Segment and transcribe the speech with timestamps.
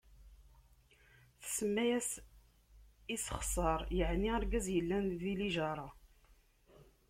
[1.43, 2.09] Tsemma-as
[3.15, 5.89] Isasxaṛ, yeɛni argaz yellan d lijaṛa.